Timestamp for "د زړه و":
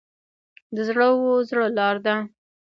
0.75-1.23